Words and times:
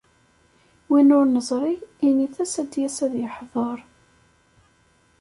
Win 0.89 1.09
ur 1.17 1.25
neẓri 1.29 1.73
init-as 2.07 2.53
ad 2.61 2.67
d-yas 2.71 2.97
ad 3.05 3.13
yeḥder. 3.21 3.79